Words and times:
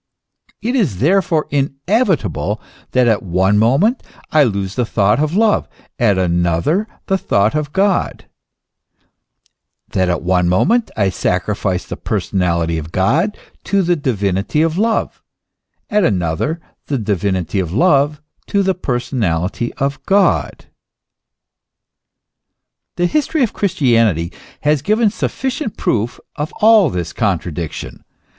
It 0.63 0.75
is 0.75 0.97
therefore 0.97 1.45
inevitable 1.51 2.59
that 2.89 3.07
at 3.07 3.21
one 3.21 3.59
moment 3.59 4.01
I 4.31 4.41
lose 4.43 4.73
the 4.73 4.83
thought 4.83 5.19
of 5.19 5.35
love, 5.35 5.67
at 5.99 6.17
another 6.17 6.87
the 7.05 7.19
thought 7.19 7.53
of 7.53 7.71
God, 7.71 8.25
that 9.89 10.09
at 10.09 10.23
one 10.23 10.49
moment 10.49 10.89
I 10.97 11.11
sacrifice 11.11 11.85
the 11.85 11.97
personality 11.97 12.79
of 12.79 12.91
God 12.91 13.37
to 13.65 13.83
the 13.83 13.95
divinity 13.95 14.63
of 14.63 14.75
love, 14.75 15.21
at 15.87 16.03
another 16.03 16.59
the 16.87 16.97
divinity 16.97 17.59
of 17.59 17.71
love 17.71 18.19
to 18.47 18.63
the 18.63 18.73
personality 18.73 19.71
of 19.75 20.03
God. 20.07 20.65
The 22.95 23.05
history 23.05 23.43
of 23.43 23.53
Christianity 23.53 24.33
has 24.61 24.81
given 24.81 25.11
sufficient 25.11 25.77
proof 25.77 26.19
of 26.37 26.51
this 26.93 27.13
contradiction. 27.13 28.03